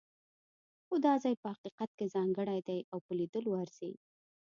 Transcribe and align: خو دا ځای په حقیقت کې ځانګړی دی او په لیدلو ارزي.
خو 0.85 0.95
دا 1.05 1.13
ځای 1.23 1.35
په 1.43 1.47
حقیقت 1.53 1.89
کې 1.97 2.11
ځانګړی 2.15 2.59
دی 2.67 2.79
او 2.91 2.97
په 3.05 3.11
لیدلو 3.19 3.51
ارزي. 3.61 3.93